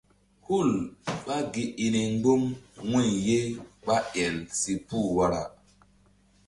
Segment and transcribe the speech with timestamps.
[0.45, 0.69] Hul
[1.25, 2.43] ɓá gi i ni mgbu̧m
[2.89, 3.39] wu̧y ye
[3.85, 5.41] ɓá el si puh wara.